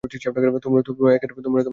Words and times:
তোমরা 0.03 1.13
এখানে 1.15 1.33
কেন 1.33 1.55
আসলে? 1.55 1.69